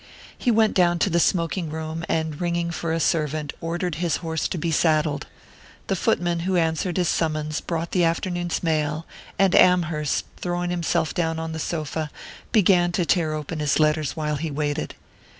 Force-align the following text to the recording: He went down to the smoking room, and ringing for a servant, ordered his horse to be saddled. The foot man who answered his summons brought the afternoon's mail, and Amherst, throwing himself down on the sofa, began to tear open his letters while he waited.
He 0.35 0.49
went 0.49 0.73
down 0.73 0.97
to 0.97 1.11
the 1.11 1.19
smoking 1.19 1.69
room, 1.69 2.03
and 2.09 2.41
ringing 2.41 2.71
for 2.71 2.91
a 2.91 2.99
servant, 2.99 3.53
ordered 3.61 3.93
his 4.01 4.17
horse 4.25 4.47
to 4.47 4.57
be 4.57 4.71
saddled. 4.71 5.27
The 5.85 5.95
foot 5.95 6.19
man 6.19 6.39
who 6.39 6.55
answered 6.57 6.97
his 6.97 7.07
summons 7.07 7.61
brought 7.61 7.91
the 7.91 8.03
afternoon's 8.03 8.63
mail, 8.63 9.05
and 9.37 9.53
Amherst, 9.53 10.25
throwing 10.37 10.71
himself 10.71 11.13
down 11.13 11.37
on 11.37 11.51
the 11.51 11.59
sofa, 11.59 12.09
began 12.51 12.91
to 12.93 13.05
tear 13.05 13.33
open 13.33 13.59
his 13.59 13.79
letters 13.79 14.13
while 14.15 14.37
he 14.37 14.49
waited. 14.49 14.95